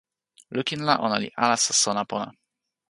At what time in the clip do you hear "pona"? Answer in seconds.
2.11-2.27